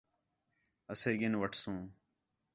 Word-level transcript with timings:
اسے 0.91 1.11
ڳِن 1.19 1.33
وٹھسوں 1.41 1.79